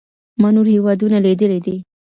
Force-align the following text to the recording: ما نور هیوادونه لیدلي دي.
ما 0.41 0.49
نور 0.55 0.67
هیوادونه 0.75 1.17
لیدلي 1.25 1.59
دي. 1.65 1.75